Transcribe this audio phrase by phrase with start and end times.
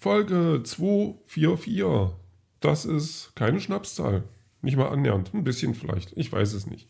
[0.00, 2.16] Folge 244.
[2.60, 4.24] Das ist keine Schnapszahl.
[4.62, 5.34] Nicht mal annähernd.
[5.34, 6.16] Ein bisschen vielleicht.
[6.16, 6.88] Ich weiß es nicht.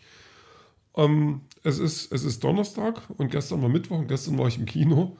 [0.95, 4.65] Ähm, es, ist, es ist Donnerstag und gestern war Mittwoch und gestern war ich im
[4.65, 5.17] Kino.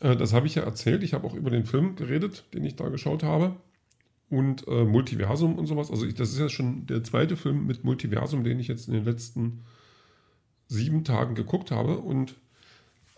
[0.00, 1.02] Äh, das habe ich ja erzählt.
[1.02, 3.56] Ich habe auch über den Film geredet, den ich da geschaut habe.
[4.30, 5.90] Und äh, Multiversum und sowas.
[5.90, 8.94] Also ich, das ist ja schon der zweite Film mit Multiversum, den ich jetzt in
[8.94, 9.64] den letzten
[10.66, 11.98] sieben Tagen geguckt habe.
[11.98, 12.36] Und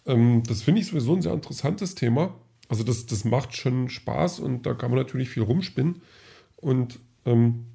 [0.05, 2.35] ähm, das finde ich sowieso ein sehr interessantes Thema.
[2.71, 6.03] Also das, das macht schon Spaß und da kann man natürlich viel rumspinnen.
[6.55, 7.67] Und ähm,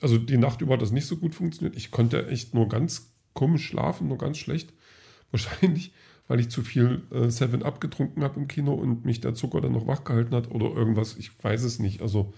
[0.00, 1.76] also die Nacht über hat das nicht so gut funktioniert.
[1.76, 4.72] Ich konnte echt nur ganz komisch schlafen, nur ganz schlecht.
[5.30, 5.92] Wahrscheinlich,
[6.28, 9.60] weil ich zu viel äh, Seven Up getrunken habe im Kino und mich der Zucker
[9.60, 11.14] dann noch wach gehalten hat oder irgendwas.
[11.18, 12.00] Ich weiß es nicht.
[12.00, 12.32] Also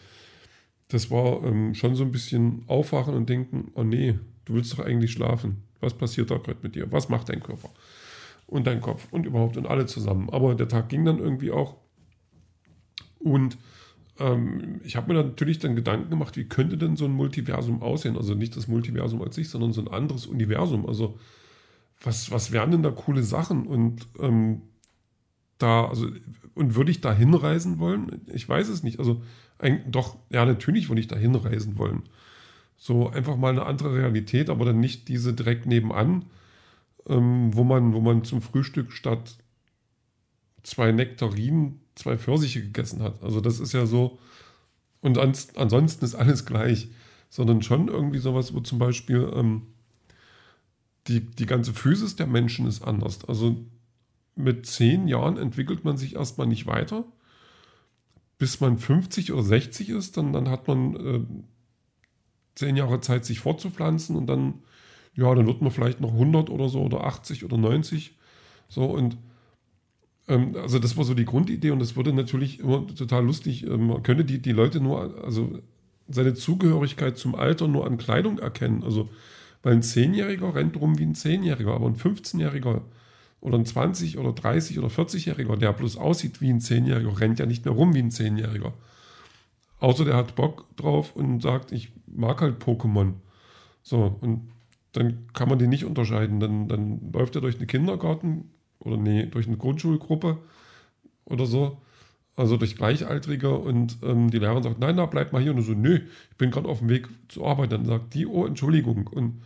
[0.88, 4.84] das war ähm, schon so ein bisschen aufwachen und denken, oh nee, du willst doch
[4.84, 5.62] eigentlich schlafen.
[5.78, 6.90] Was passiert da gerade mit dir?
[6.90, 7.70] Was macht dein Körper?
[8.48, 10.28] Und dein Kopf und überhaupt und alle zusammen.
[10.30, 11.83] Aber der Tag ging dann irgendwie auch.
[13.24, 13.58] Und
[14.18, 18.16] ähm, ich habe mir natürlich dann Gedanken gemacht, wie könnte denn so ein Multiversum aussehen?
[18.16, 20.86] Also nicht das Multiversum als sich, sondern so ein anderes Universum.
[20.86, 21.18] Also
[22.02, 23.66] was, was wären denn da coole Sachen?
[23.66, 24.62] Und ähm,
[25.58, 26.08] da, also,
[26.54, 28.22] und würde ich da hinreisen wollen?
[28.32, 28.98] Ich weiß es nicht.
[28.98, 29.22] Also
[29.58, 32.02] ein, doch, ja, natürlich würde ich da hinreisen wollen.
[32.76, 36.26] So einfach mal eine andere Realität, aber dann nicht diese direkt nebenan,
[37.08, 39.38] ähm, wo, man, wo man zum Frühstück statt
[40.64, 43.22] zwei Nektarinen zwei Pfirsiche gegessen hat.
[43.22, 44.18] Also das ist ja so,
[45.00, 46.88] und ansonsten ist alles gleich,
[47.28, 49.62] sondern schon irgendwie sowas, wo zum Beispiel ähm,
[51.06, 53.24] die, die ganze Physis der Menschen ist anders.
[53.26, 53.56] Also
[54.34, 57.04] mit zehn Jahren entwickelt man sich erstmal nicht weiter.
[58.38, 61.20] Bis man 50 oder 60 ist, dann, dann hat man äh,
[62.54, 64.60] zehn Jahre Zeit, sich fortzupflanzen und dann,
[65.14, 68.16] ja, dann wird man vielleicht noch 100 oder so oder 80 oder 90.
[68.68, 69.16] So und
[70.26, 73.66] also das war so die Grundidee und das wurde natürlich immer total lustig.
[73.66, 75.58] Ähm, man könnte die, die Leute nur, also
[76.08, 78.82] seine Zugehörigkeit zum Alter nur an Kleidung erkennen.
[78.82, 79.10] Also
[79.64, 82.82] weil ein Zehnjähriger rennt rum wie ein Zehnjähriger, aber ein 15-Jähriger
[83.40, 87.46] oder ein 20 oder 30 oder 40-Jähriger, der bloß aussieht wie ein Zehnjähriger, rennt ja
[87.46, 88.74] nicht mehr rum wie ein Zehnjähriger.
[89.80, 93.14] Außer der hat Bock drauf und sagt, ich mag halt Pokémon.
[93.82, 94.50] So, und
[94.92, 96.40] dann kann man die nicht unterscheiden.
[96.40, 98.50] Dann, dann läuft er durch den Kindergarten
[98.84, 100.38] oder nee, durch eine Grundschulgruppe
[101.24, 101.78] oder so.
[102.36, 105.54] Also durch Gleichaltrige und ähm, die Lehrerin sagt, nein, na, bleib mal hier.
[105.54, 106.00] Und so, nö,
[106.30, 107.70] ich bin gerade auf dem Weg zur Arbeit.
[107.70, 109.06] Dann sagt die, oh, Entschuldigung.
[109.06, 109.40] Und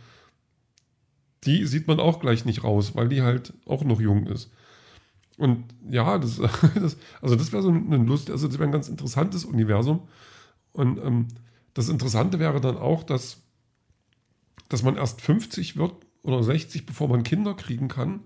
[1.43, 4.51] die sieht man auch gleich nicht raus, weil die halt auch noch jung ist.
[5.37, 6.37] Und ja, das,
[6.75, 10.07] das also das wäre so eine Lust, also das wäre ein ganz interessantes Universum.
[10.73, 11.27] Und ähm,
[11.75, 13.43] das Interessante wäre dann auch, dass,
[14.67, 18.21] dass man erst 50 wird oder 60, bevor man Kinder kriegen kann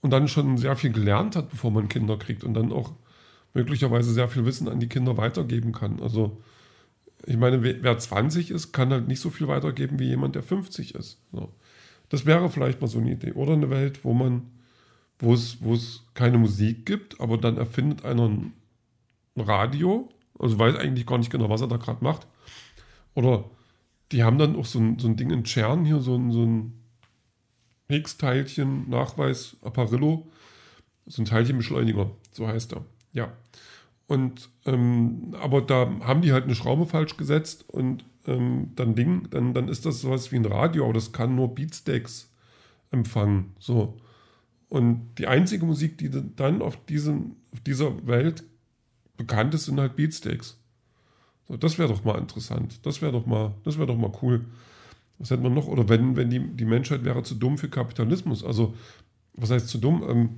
[0.00, 2.92] und dann schon sehr viel gelernt hat, bevor man Kinder kriegt und dann auch
[3.54, 6.00] möglicherweise sehr viel Wissen an die Kinder weitergeben kann.
[6.00, 6.40] Also
[7.26, 10.94] ich meine, wer 20 ist, kann halt nicht so viel weitergeben wie jemand, der 50
[10.94, 11.18] ist.
[11.32, 11.50] So.
[12.08, 13.32] Das wäre vielleicht mal so eine Idee.
[13.32, 14.50] Oder eine Welt, wo man,
[15.18, 18.52] wo es, keine Musik gibt, aber dann erfindet einer ein
[19.36, 20.08] Radio,
[20.38, 22.26] also weiß eigentlich gar nicht genau, was er da gerade macht.
[23.14, 23.44] Oder
[24.12, 26.42] die haben dann auch so ein, so ein Ding in Chern hier, so ein, so
[26.42, 26.79] ein
[27.90, 30.30] Higgs-Teilchen, Nachweis, Apparillo,
[31.06, 32.84] so ein Teilchenbeschleuniger, so heißt er.
[33.12, 33.32] Ja.
[34.06, 39.28] Und ähm, aber da haben die halt eine Schraube falsch gesetzt und ähm, dann Ding,
[39.30, 42.30] dann, dann ist das sowas wie ein Radio, aber das kann nur Beatsteaks
[42.90, 43.54] empfangen.
[43.58, 43.98] So.
[44.68, 48.44] Und die einzige Musik, die dann auf, diesem, auf dieser Welt
[49.16, 50.58] bekannt ist, sind halt Beatsteaks.
[51.48, 52.84] So, das wäre doch mal interessant.
[52.86, 54.46] Das wäre doch mal, das wäre doch mal cool.
[55.20, 55.68] Was hätte man noch?
[55.68, 58.42] Oder wenn, wenn die, die Menschheit wäre zu dumm für Kapitalismus.
[58.42, 58.74] Also,
[59.34, 60.02] was heißt zu dumm?
[60.08, 60.28] Ähm,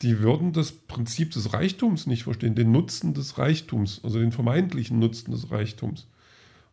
[0.00, 4.98] die würden das Prinzip des Reichtums nicht verstehen, den Nutzen des Reichtums, also den vermeintlichen
[4.98, 6.08] Nutzen des Reichtums.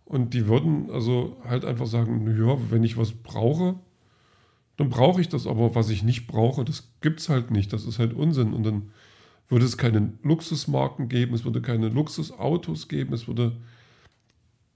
[0.05, 3.75] Und die würden also halt einfach sagen, ja, wenn ich was brauche,
[4.77, 7.85] dann brauche ich das, aber was ich nicht brauche, das gibt es halt nicht, das
[7.85, 8.53] ist halt Unsinn.
[8.53, 8.91] Und dann
[9.49, 13.57] würde es keine Luxusmarken geben, es würde keine Luxusautos geben, es würde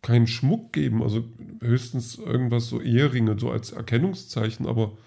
[0.04, 1.24] keinen Schmuck geben, also
[1.62, 4.98] höchstens irgendwas so Eheringe, so als Erkennungszeichen, aber,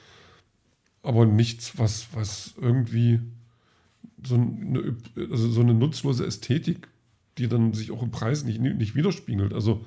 [1.03, 3.21] aber nichts, was, was irgendwie
[4.27, 4.97] so eine,
[5.31, 6.89] also so eine nutzlose Ästhetik,
[7.39, 9.53] die dann sich auch im Preis nicht, nicht widerspiegelt.
[9.53, 9.85] Also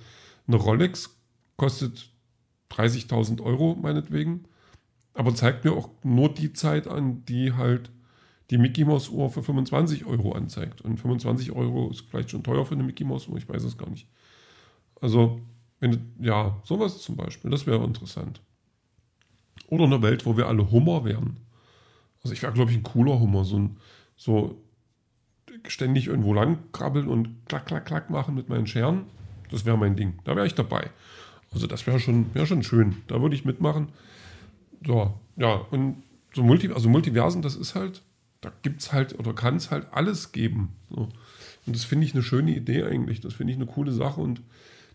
[0.47, 1.17] eine Rolex
[1.57, 2.11] kostet
[2.71, 4.45] 30.000 Euro meinetwegen,
[5.15, 7.89] aber zeigt mir auch nur die Zeit an, die halt
[8.51, 10.81] die Mickey Mouse Uhr für 25 Euro anzeigt.
[10.81, 13.77] Und 25 Euro ist vielleicht schon teuer für eine Mickey Mouse Uhr, ich weiß es
[13.77, 14.07] gar nicht.
[15.01, 15.41] Also,
[15.79, 18.41] wenn, ja, sowas zum Beispiel, das wäre interessant.
[19.67, 21.37] Oder eine Welt, wo wir alle Hummer wären.
[22.23, 23.43] Also ich wäre, glaube ich, ein cooler Hummer.
[23.43, 23.77] So, ein,
[24.17, 24.61] so
[25.67, 29.05] ständig irgendwo lang krabbeln und klack, klack, klack machen mit meinen Scheren.
[29.51, 30.19] Das wäre mein Ding.
[30.25, 30.89] Da wäre ich dabei.
[31.51, 32.97] Also das wäre schon, wär schon schön.
[33.07, 33.89] Da würde ich mitmachen.
[34.85, 36.03] So, ja, und
[36.33, 38.03] so Multi, also Multiversen, das ist halt,
[38.41, 40.75] da gibt es halt oder kann es halt alles geben.
[40.89, 41.09] So.
[41.65, 43.21] Und das finde ich eine schöne Idee eigentlich.
[43.21, 44.21] Das finde ich eine coole Sache.
[44.21, 44.41] Und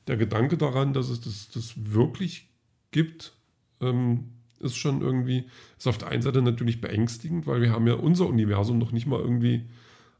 [0.06, 2.50] der Gedanke daran, dass es das, das wirklich
[2.90, 3.32] gibt,
[3.80, 5.46] ähm, ist schon irgendwie,
[5.78, 9.06] ist auf der einen Seite natürlich beängstigend, weil wir haben ja unser Universum noch nicht
[9.06, 9.68] mal irgendwie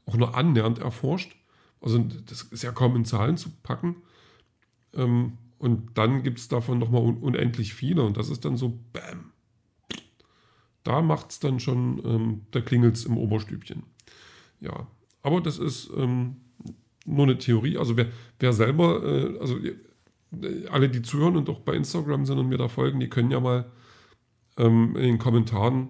[0.07, 1.35] auch nur annähernd erforscht.
[1.81, 3.97] Also das ist ja kaum in Zahlen zu packen.
[4.95, 8.79] Ähm, und dann gibt es davon nochmal un unendlich viele und das ist dann so,
[8.93, 9.33] bam.
[10.83, 13.85] Da macht es dann schon, ähm, da klingelt es im Oberstübchen.
[14.61, 14.87] Ja,
[15.23, 16.37] aber das ist ähm,
[17.05, 17.79] nur eine Theorie.
[17.79, 18.09] Also wer,
[18.39, 19.59] wer selber, äh, also
[20.71, 23.41] alle, die zuhören und auch bei Instagram sind und mir da folgen, die können ja
[23.41, 23.67] mal
[24.57, 25.89] ähm, in den Kommentaren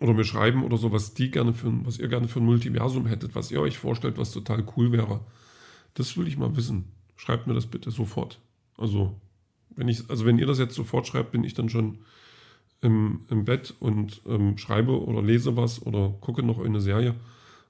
[0.00, 3.06] oder mir schreiben oder so, was die gerne für was ihr gerne für ein Multiversum
[3.06, 5.20] hättet, was ihr euch vorstellt, was total cool wäre.
[5.94, 6.92] Das will ich mal wissen.
[7.16, 8.40] Schreibt mir das bitte sofort.
[8.76, 9.18] Also,
[9.74, 11.98] wenn ich, also wenn ihr das jetzt sofort schreibt, bin ich dann schon
[12.82, 17.14] im, im Bett und ähm, schreibe oder lese was oder gucke noch eine Serie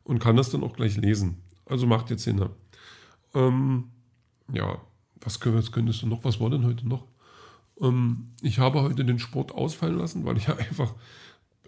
[0.03, 1.43] und kann das dann auch gleich lesen.
[1.67, 2.49] Also macht jetzt Sinn.
[3.35, 3.91] Ähm,
[4.53, 4.81] ja,
[5.21, 6.25] was, was könntest du noch?
[6.25, 7.07] Was war denn heute noch?
[7.81, 10.95] Ähm, ich habe heute den Sport ausfallen lassen, weil ich ja einfach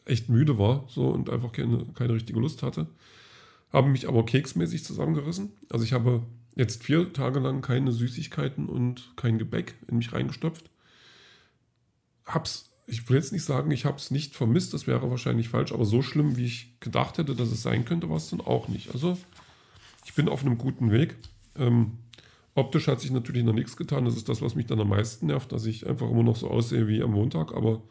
[0.04, 2.86] echt müde war so und einfach keine, keine richtige Lust hatte.
[3.72, 5.52] Habe mich aber keksmäßig zusammengerissen.
[5.68, 6.22] Also ich habe
[6.54, 10.70] jetzt vier Tage lang keine Süßigkeiten und kein Gebäck in mich reingestopft.
[12.24, 15.72] Hab's, ich will jetzt nicht sagen, ich habe es nicht vermisst, das wäre wahrscheinlich falsch,
[15.72, 18.68] aber so schlimm, wie ich gedacht hätte, dass es sein könnte, war es dann auch
[18.68, 18.92] nicht.
[18.94, 19.18] Also
[20.08, 21.16] ich bin auf einem guten Weg.
[21.54, 21.98] Ähm,
[22.54, 24.06] Optisch hat sich natürlich noch nichts getan.
[24.06, 26.48] Das ist das, was mich dann am meisten nervt, dass ich einfach immer noch so
[26.48, 27.54] aussehe wie am Montag.
[27.54, 27.82] Aber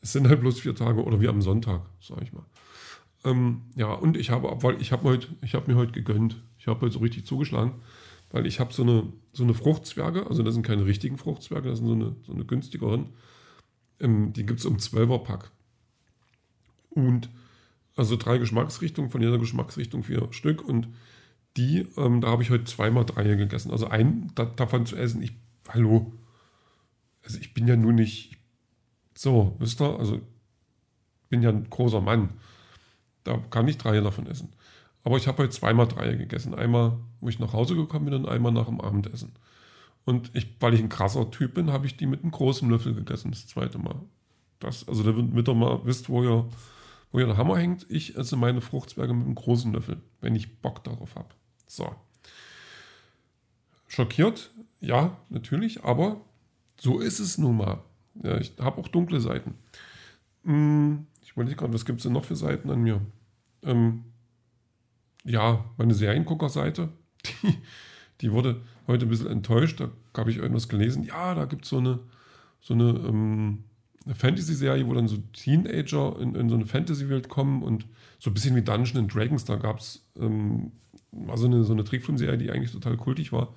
[0.00, 2.44] es sind halt bloß vier Tage oder wie am Sonntag, sage ich mal.
[3.24, 6.42] Ähm, ja, und ich habe, weil ich habe heute, ich habe mir heute gegönnt.
[6.58, 7.74] Ich habe heute so richtig zugeschlagen,
[8.30, 11.78] weil ich habe so eine, so eine Fruchtzwerge, also das sind keine richtigen Fruchtzwerge, das
[11.78, 13.10] sind so eine, so eine günstigeren.
[14.00, 15.50] Ähm, die gibt es im 12er Pack.
[16.88, 17.28] Und
[17.96, 20.88] also drei Geschmacksrichtungen, von jeder Geschmacksrichtung vier Stück und
[21.56, 23.70] die, ähm, da habe ich heute zweimal drei gegessen.
[23.70, 25.32] Also ein da, davon zu essen, ich,
[25.68, 26.12] hallo,
[27.22, 28.36] also ich bin ja nur nicht
[29.14, 30.20] so, wisst ihr, also
[31.28, 32.30] bin ja ein großer Mann.
[33.24, 34.52] Da kann ich drei davon essen.
[35.02, 36.54] Aber ich habe heute zweimal drei gegessen.
[36.54, 39.32] Einmal, wo ich nach Hause gekommen bin und einmal nach dem Abendessen.
[40.04, 42.94] Und ich, weil ich ein krasser Typ bin, habe ich die mit einem großen Löffel
[42.94, 43.96] gegessen, das zweite Mal.
[44.60, 46.46] Das, also damit ihr mal wisst, wo ihr,
[47.10, 47.86] wo ihr der Hammer hängt.
[47.90, 51.28] Ich esse meine Fruchtzwerge mit einem großen Löffel, wenn ich Bock darauf habe.
[51.66, 51.94] So.
[53.88, 54.50] Schockiert?
[54.80, 56.20] Ja, natürlich, aber
[56.80, 57.82] so ist es nun mal.
[58.22, 59.54] Ja, ich habe auch dunkle Seiten.
[60.44, 63.00] Hm, ich überlege gerade, was gibt es denn noch für Seiten an mir?
[63.62, 64.04] Ähm,
[65.24, 66.90] ja, meine Seriengucker-Seite,
[67.42, 67.58] die,
[68.20, 69.80] die wurde heute ein bisschen enttäuscht.
[69.80, 71.04] Da habe ich irgendwas gelesen.
[71.04, 72.00] Ja, da gibt es so eine,
[72.60, 73.64] so eine, ähm,
[74.04, 77.86] eine Fantasy-Serie, wo dann so Teenager in, in so eine Fantasy-Welt kommen und
[78.18, 79.44] so ein bisschen wie Dungeons Dragons.
[79.44, 80.72] Da gab es ähm,
[81.28, 83.54] also eine, so eine Trickfilmserie, die eigentlich total kultig war.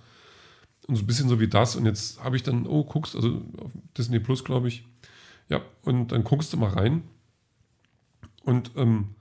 [0.87, 1.75] Und so ein bisschen so wie das.
[1.75, 4.85] Und jetzt habe ich dann, oh, guckst, also auf Disney Plus, glaube ich.
[5.49, 7.03] Ja, und dann guckst du mal rein.
[8.43, 9.15] Und ähm,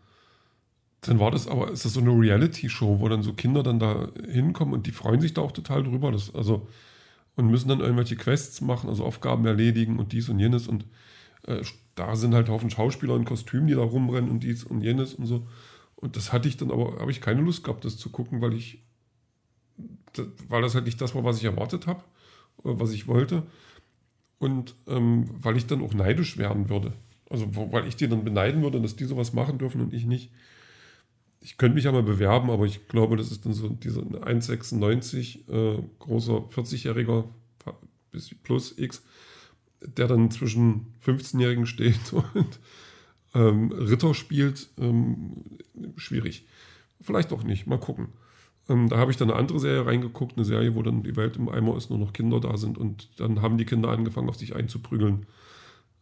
[1.01, 4.09] dann war das aber, ist das so eine Reality-Show, wo dann so Kinder dann da
[4.29, 6.11] hinkommen und die freuen sich da auch total drüber.
[6.13, 6.69] Das, also,
[7.37, 10.69] und müssen dann irgendwelche Quests machen, also Aufgaben erledigen und dies und jenes.
[10.69, 10.87] Und
[11.47, 11.63] äh,
[11.95, 15.27] da sind halt Haufen Schauspieler in Kostümen, die da rumrennen und dies und jenes und
[15.27, 15.47] so.
[15.97, 18.55] Und das hatte ich dann aber, habe ich keine Lust gehabt, das zu gucken, weil
[18.55, 18.83] ich,
[20.49, 22.05] weil das halt nicht das war, was ich erwartet habe,
[22.63, 23.43] was ich wollte.
[24.39, 26.93] Und ähm, weil ich dann auch neidisch werden würde.
[27.31, 30.31] Also, weil ich die dann beneiden würde, dass die sowas machen dürfen und ich nicht.
[31.41, 35.49] Ich könnte mich ja mal bewerben, aber ich glaube, das ist dann so dieser 1,96
[35.51, 37.25] äh, großer 40-Jähriger
[38.43, 39.03] plus X,
[39.81, 42.59] der dann zwischen 15-Jährigen steht und
[43.35, 45.59] ähm, Ritter spielt, ähm,
[45.97, 46.47] schwierig.
[47.01, 48.09] Vielleicht auch nicht, mal gucken.
[48.69, 51.37] Ähm, da habe ich dann eine andere Serie reingeguckt, eine Serie, wo dann die Welt
[51.37, 54.37] im Eimer ist, nur noch Kinder da sind und dann haben die Kinder angefangen, auf
[54.37, 55.27] sich einzuprügeln.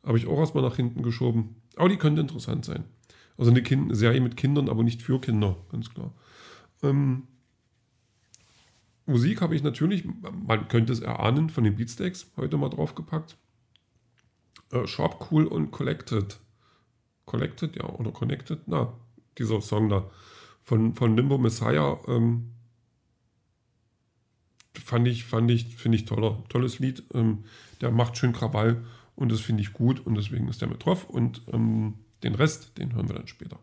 [0.05, 1.57] Habe ich auch erstmal nach hinten geschoben.
[1.77, 2.85] Aber die könnte interessant sein.
[3.37, 6.13] Also eine, kind Serie mit Kindern, aber nicht für Kinder, ganz klar.
[6.83, 7.25] Ähm,
[9.07, 13.37] Musik habe ich natürlich, man könnte es erahnen, von den Beatsteaks heute mal draufgepackt.
[14.73, 16.39] Äh, Sharp, Cool und Collected
[17.25, 18.93] Collected, ja, oder Connected, na,
[19.39, 20.11] dieser Song da
[20.63, 22.55] von, von Limbo Messiah, ähm,
[24.83, 27.05] fand ich, fand ich, finde ich toller, tolles Lied.
[27.15, 27.45] Ähm,
[27.81, 31.09] der macht schön Krawall und das finde ich gut und deswegen ist der mit drauf
[31.09, 33.59] und ähm, den Rest, den hören wir dann später.